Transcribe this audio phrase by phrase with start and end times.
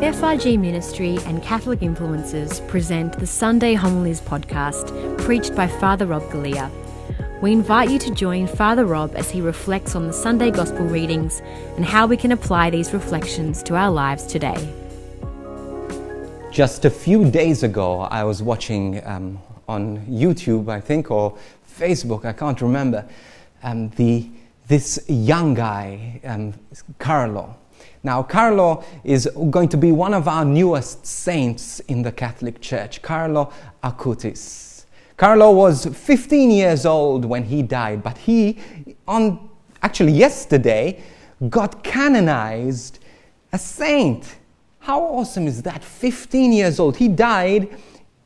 [0.00, 6.70] FRG Ministry and Catholic Influencers present the Sunday Homilies podcast, preached by Father Rob Galea.
[7.40, 11.40] We invite you to join Father Rob as he reflects on the Sunday Gospel readings
[11.76, 14.74] and how we can apply these reflections to our lives today.
[16.50, 19.38] Just a few days ago, I was watching um,
[19.68, 21.38] on YouTube, I think, or
[21.78, 23.08] Facebook, I can't remember,
[23.62, 24.28] um, the,
[24.66, 26.52] this young guy, um,
[26.98, 27.56] Carlo.
[28.02, 33.02] Now, Carlo is going to be one of our newest saints in the Catholic Church,
[33.02, 33.52] Carlo
[33.82, 34.84] Acutis.
[35.16, 38.58] Carlo was 15 years old when he died, but he,
[39.06, 39.48] on
[39.82, 41.02] actually yesterday,
[41.48, 42.98] got canonized
[43.52, 44.36] a saint.
[44.80, 45.84] How awesome is that?
[45.84, 46.96] 15 years old.
[46.96, 47.68] He died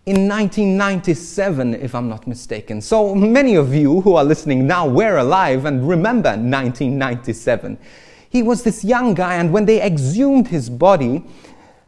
[0.06, 2.80] in 1997, if I'm not mistaken.
[2.80, 7.76] So many of you who are listening now were alive and remember 1997.
[8.30, 11.24] He was this young guy, and when they exhumed his body,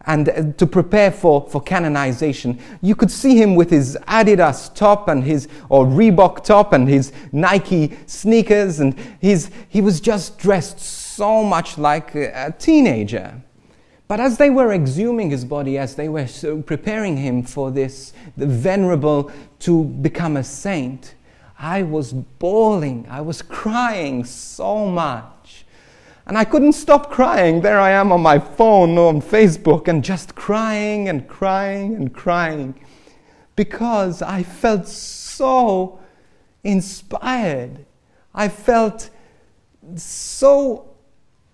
[0.06, 5.08] and uh, to prepare for, for canonization, you could see him with his Adidas top
[5.08, 10.80] and his, or Reebok top and his Nike sneakers, and his, he was just dressed
[10.80, 13.42] so much like a, teenager.
[14.08, 18.12] But as they were exhuming his body, as they were so preparing him for this,
[18.36, 21.14] the venerable to become a saint,
[21.58, 25.39] I was bawling, I was crying so much.
[26.26, 27.60] And I couldn't stop crying.
[27.60, 32.12] There I am on my phone or on Facebook and just crying and crying and
[32.12, 32.74] crying
[33.56, 36.00] because I felt so
[36.64, 37.84] inspired.
[38.34, 39.10] I felt
[39.96, 40.94] so,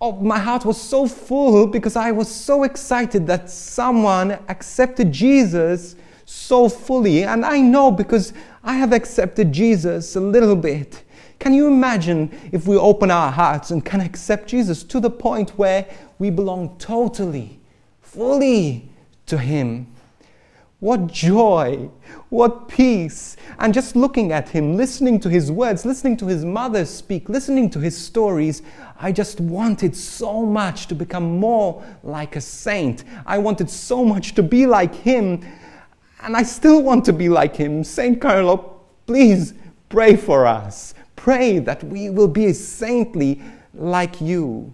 [0.00, 5.96] oh, my heart was so full because I was so excited that someone accepted Jesus
[6.24, 7.24] so fully.
[7.24, 11.02] And I know because I have accepted Jesus a little bit.
[11.38, 15.50] Can you imagine if we open our hearts and can accept Jesus to the point
[15.50, 15.86] where
[16.18, 17.60] we belong totally,
[18.00, 18.88] fully
[19.26, 19.86] to Him?
[20.80, 21.88] What joy,
[22.28, 23.36] what peace.
[23.58, 27.70] And just looking at him, listening to his words, listening to his mother speak, listening
[27.70, 28.60] to his stories,
[29.00, 33.04] I just wanted so much to become more like a saint.
[33.24, 35.42] I wanted so much to be like him.
[36.20, 37.82] And I still want to be like him.
[37.82, 39.54] Saint Carlo, please
[39.88, 40.92] pray for us
[41.26, 43.42] pray that we will be saintly
[43.74, 44.72] like you.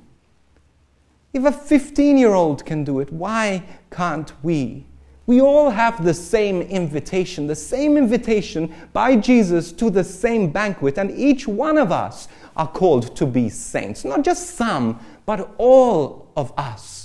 [1.33, 4.85] If a 15 year old can do it, why can't we?
[5.25, 10.99] We all have the same invitation, the same invitation by Jesus to the same banquet,
[10.99, 14.05] and each one of us are called to be saints.
[14.05, 17.02] Not just some, but all of us.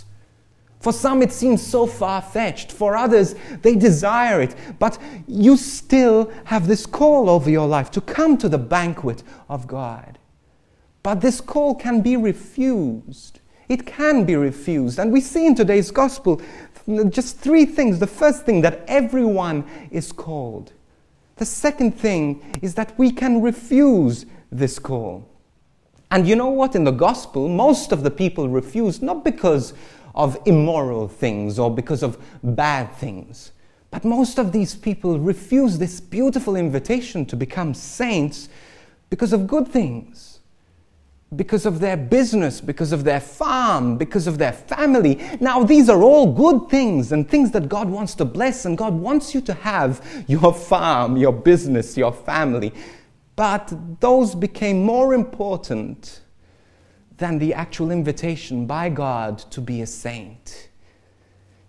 [0.79, 2.71] For some, it seems so far fetched.
[2.71, 4.55] For others, they desire it.
[4.77, 9.67] But you still have this call over your life to come to the banquet of
[9.67, 10.19] God.
[11.01, 13.39] But this call can be refused.
[13.69, 14.99] It can be refused.
[14.99, 16.41] And we see in today's gospel
[17.09, 17.99] just three things.
[17.99, 20.73] The first thing, that everyone is called.
[21.38, 25.27] The second thing is that we can refuse this call.
[26.09, 26.75] And you know what?
[26.75, 29.73] In the gospel, most of the people refuse not because
[30.17, 33.51] of immoral things or because of bad things.
[33.91, 38.50] But most of these people refuse this beautiful invitation to become saints
[39.09, 40.39] because of good things,
[41.35, 45.22] because of their business, because of their farm, because of their family.
[45.39, 48.95] Now, these are all good things and things that God wants to bless, and God
[48.95, 52.73] wants you to have your farm, your business, your family.
[53.35, 56.22] But those became more important
[57.17, 60.69] than the actual invitation by God to be a saint.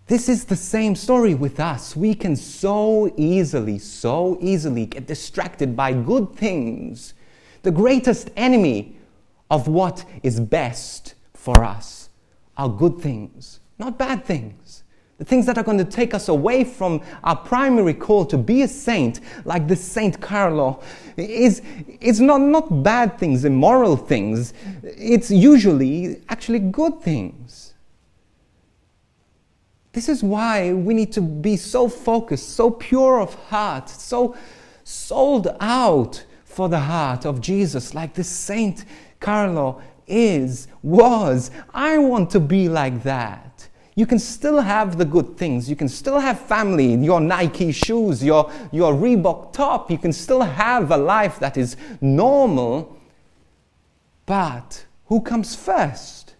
[0.06, 1.94] This is the same story with us.
[1.94, 7.14] We can so easily, so easily get distracted by good things.
[7.62, 8.96] The greatest enemy
[9.50, 12.08] of what is best for us
[12.56, 14.82] are good things, not bad things
[15.18, 18.62] the things that are going to take us away from our primary call to be
[18.62, 20.80] a saint, like the Saint Carlo,
[21.16, 21.60] is,
[22.00, 24.54] is not, not bad things, immoral things.
[24.84, 27.74] It's usually actually good things.
[29.92, 34.36] This is why we need to be so focused, so pure of heart, so
[34.84, 38.84] sold out for the heart of Jesus, like this Saint
[39.18, 41.50] Carlo is, was.
[41.74, 43.67] I want to be like that
[43.98, 45.68] you can still have the good things.
[45.68, 49.90] You can still have family, your Nike shoes, your, your Reebok top.
[49.90, 52.96] You can still have a life that is normal.
[54.24, 56.36] But who comes first?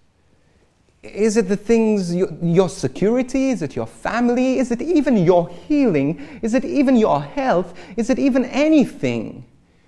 [1.02, 3.50] Is it the things, your, your security?
[3.50, 4.60] Is it your family?
[4.60, 6.38] Is it even your healing?
[6.42, 7.74] Is it even your health?
[7.96, 9.44] Is it even anything?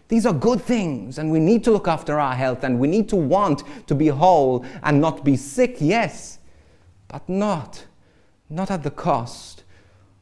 [0.09, 3.09] These are good things, and we need to look after our health, and we need
[3.11, 6.40] to want to be whole and not be sick, yes
[7.11, 7.87] but not,
[8.49, 9.65] not at the cost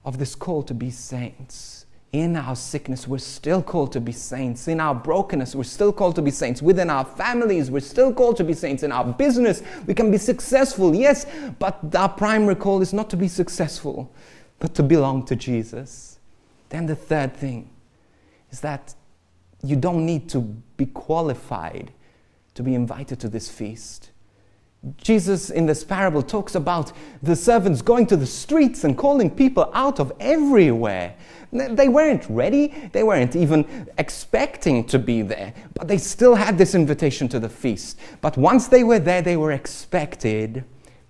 [0.04, 1.84] of this call to be saints.
[2.12, 4.66] In our sickness, we're still called to be saints.
[4.68, 6.62] In our brokenness, we're still called to be saints.
[6.62, 8.82] Within our families, we're still called to be saints.
[8.82, 11.26] In our business, we can be successful, yes,
[11.58, 14.10] but our primary call is not to be successful,
[14.58, 16.18] but to belong to Jesus.
[16.70, 17.68] Then the third thing
[18.50, 18.94] is that
[19.62, 20.40] you don't need to
[20.78, 21.92] be qualified
[22.54, 24.10] to be invited to this feast.
[24.96, 26.92] Jesus in this parable talks about
[27.22, 31.16] the servants going to the streets and calling people out of everywhere.
[31.50, 36.74] They weren't ready, they weren't even expecting to be there, but they still had this
[36.74, 37.98] invitation to the feast.
[38.20, 40.64] But once they were there, they were expected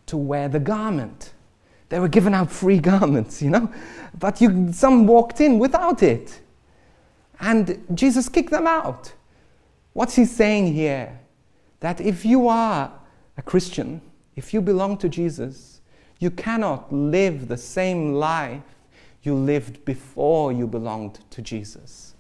[0.06, 1.34] to wear the garment.
[1.90, 3.70] They were given out free garments, you know,
[4.18, 6.40] but you, some walked in without it.
[7.40, 9.12] And Jesus kicked them out.
[9.92, 11.20] What's he saying here?
[11.80, 12.92] That if you are
[13.38, 14.02] a Christian,
[14.36, 15.80] if you belong to Jesus,
[16.18, 18.62] you cannot live the same life
[19.22, 22.14] you lived before you belonged to Jesus.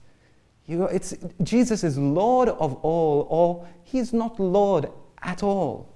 [0.66, 4.90] You, it's, Jesus is Lord of all, or He's not Lord
[5.22, 5.88] at all.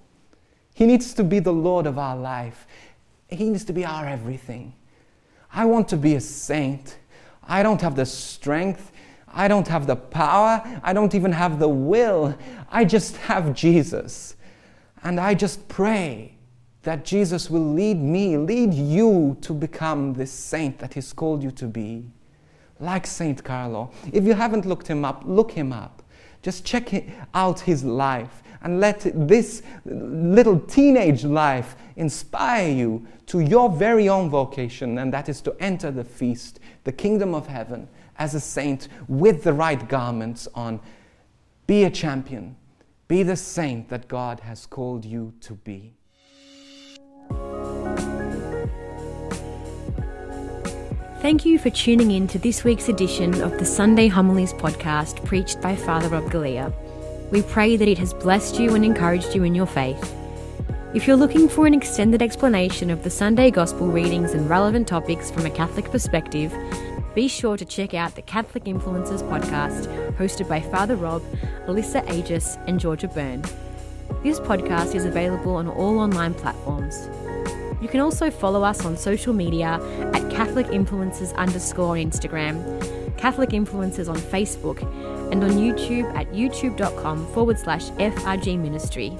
[0.74, 2.66] He needs to be the Lord of our life.
[3.28, 4.74] He needs to be our everything.
[5.52, 6.98] I want to be a saint.
[7.46, 8.90] I don't have the strength.
[9.28, 10.62] I don't have the power.
[10.82, 12.36] I don't even have the will.
[12.70, 14.36] I just have Jesus.
[15.04, 16.36] And I just pray
[16.82, 21.50] that Jesus will lead me, lead you to become this saint that He's called you
[21.52, 22.04] to be.
[22.80, 23.92] Like Saint Carlo.
[24.12, 26.02] If you haven't looked him up, look him up.
[26.42, 26.92] Just check
[27.34, 34.30] out his life and let this little teenage life inspire you to your very own
[34.30, 37.88] vocation, and that is to enter the feast, the kingdom of heaven,
[38.18, 40.80] as a saint with the right garments on.
[41.66, 42.56] Be a champion
[43.12, 45.92] be the saint that God has called you to be.
[51.20, 55.60] Thank you for tuning in to this week's edition of the Sunday Homilies podcast preached
[55.60, 56.72] by Father Rob Galea.
[57.30, 60.16] We pray that it has blessed you and encouraged you in your faith.
[60.94, 65.30] If you're looking for an extended explanation of the Sunday Gospel readings and relevant topics
[65.30, 66.50] from a Catholic perspective,
[67.14, 69.86] be sure to check out the Catholic Influencers podcast,
[70.16, 71.22] hosted by Father Rob,
[71.66, 73.42] Alyssa Agius, and Georgia Byrne.
[74.22, 77.08] This podcast is available on all online platforms.
[77.82, 79.80] You can also follow us on social media
[80.14, 84.80] at Catholic Influencers underscore Instagram, Catholic Influencers on Facebook,
[85.32, 89.16] and on YouTube at youtube.com forward slash FRG Ministry.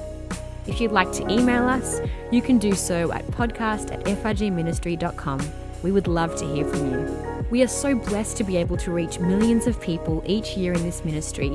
[0.66, 2.00] If you'd like to email us,
[2.30, 5.40] you can do so at podcast at frgministry.com.
[5.82, 7.31] We would love to hear from you.
[7.52, 10.82] We are so blessed to be able to reach millions of people each year in
[10.84, 11.50] this ministry,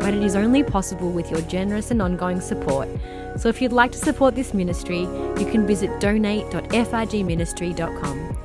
[0.00, 2.88] but it is only possible with your generous and ongoing support.
[3.36, 8.38] So if you'd like to support this ministry, you can visit donate.frgministry.com.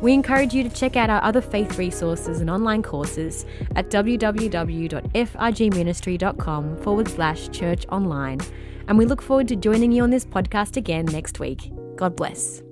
[0.00, 3.46] We encourage you to check out our other faith resources and online courses
[3.76, 8.40] at www.frgministry.com forward slash church online.
[8.88, 11.70] And we look forward to joining you on this podcast again next week.
[11.94, 12.64] God bless.